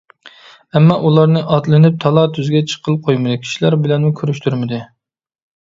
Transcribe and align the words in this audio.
ئەمما 0.77 0.95
ئۇلارنى 1.09 1.43
ئاتلىنىپ 1.57 1.99
تالا-تۈزگە 2.05 2.63
چىققىلى 2.73 3.03
قويمىدى، 3.09 3.39
كىشىلەر 3.45 3.79
بىلەنمۇ 3.85 4.13
كۆرۈشتۈرمىدى. 4.23 4.85